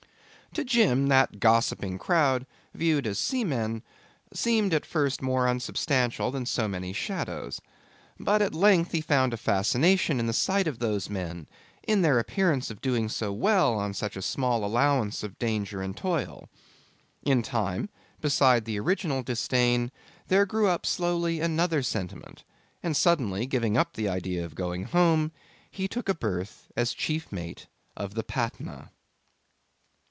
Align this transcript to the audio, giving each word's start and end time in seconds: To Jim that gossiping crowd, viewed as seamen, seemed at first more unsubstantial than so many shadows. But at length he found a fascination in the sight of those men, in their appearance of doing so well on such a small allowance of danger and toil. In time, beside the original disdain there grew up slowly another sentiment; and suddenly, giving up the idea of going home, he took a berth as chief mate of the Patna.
To 0.55 0.65
Jim 0.65 1.07
that 1.07 1.39
gossiping 1.39 1.97
crowd, 1.97 2.45
viewed 2.73 3.07
as 3.07 3.17
seamen, 3.17 3.83
seemed 4.33 4.73
at 4.73 4.85
first 4.85 5.21
more 5.21 5.47
unsubstantial 5.47 6.29
than 6.29 6.45
so 6.45 6.67
many 6.67 6.91
shadows. 6.91 7.61
But 8.19 8.41
at 8.41 8.53
length 8.53 8.91
he 8.91 8.99
found 8.99 9.33
a 9.33 9.37
fascination 9.37 10.19
in 10.19 10.27
the 10.27 10.33
sight 10.33 10.67
of 10.67 10.79
those 10.79 11.09
men, 11.09 11.47
in 11.87 12.01
their 12.01 12.19
appearance 12.19 12.69
of 12.69 12.81
doing 12.81 13.07
so 13.07 13.31
well 13.31 13.75
on 13.79 13.93
such 13.93 14.17
a 14.17 14.21
small 14.21 14.65
allowance 14.65 15.23
of 15.23 15.39
danger 15.39 15.81
and 15.81 15.95
toil. 15.95 16.49
In 17.23 17.41
time, 17.43 17.87
beside 18.19 18.65
the 18.65 18.77
original 18.77 19.23
disdain 19.23 19.89
there 20.27 20.45
grew 20.45 20.67
up 20.67 20.85
slowly 20.85 21.39
another 21.39 21.81
sentiment; 21.81 22.43
and 22.83 22.97
suddenly, 22.97 23.45
giving 23.45 23.77
up 23.77 23.93
the 23.93 24.09
idea 24.09 24.43
of 24.43 24.55
going 24.55 24.83
home, 24.83 25.31
he 25.71 25.87
took 25.87 26.09
a 26.09 26.13
berth 26.13 26.67
as 26.75 26.91
chief 26.91 27.31
mate 27.31 27.67
of 27.95 28.15
the 28.15 28.23
Patna. 28.23 28.91